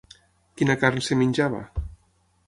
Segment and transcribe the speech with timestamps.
[0.61, 1.59] Quina carn es menjava?